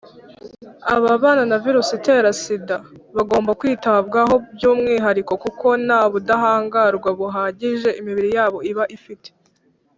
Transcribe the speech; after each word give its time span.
ababana 0.95 1.43
na 1.51 1.57
virusi 1.65 1.91
itera 1.99 2.29
sida 2.41 2.75
babagomba 3.13 3.51
kwitabwaho 3.59 4.35
byumwihariko 4.55 5.33
kuko 5.43 5.67
ntabudahangarwa 5.85 7.09
buhagije 7.19 7.89
imibiri 7.99 8.29
yabo 8.37 8.57
iba 8.71 8.83
ifite. 8.97 9.29